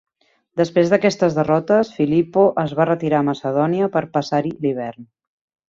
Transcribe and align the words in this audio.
Després 0.61 0.93
d'aquestes 0.93 1.35
derrotes, 1.39 1.91
Filipo 1.99 2.47
es 2.65 2.75
va 2.81 2.89
retirar 2.91 3.21
a 3.25 3.29
Macedònia 3.29 3.93
per 3.99 4.05
passar-hi 4.19 4.57
l'hivern. 4.65 5.11